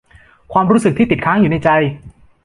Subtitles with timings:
[0.53, 1.69] ความรู้สึกที่ติดค้างอยู่ในใจ